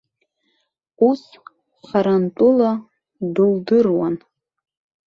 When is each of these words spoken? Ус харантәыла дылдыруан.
Ус 1.09 1.21
харантәыла 1.87 2.71
дылдыруан. 3.33 4.15